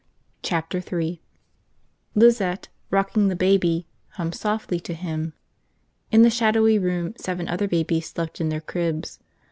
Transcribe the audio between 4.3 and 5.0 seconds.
softly to